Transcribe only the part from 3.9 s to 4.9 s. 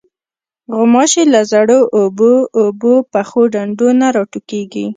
نه راټوکېږي.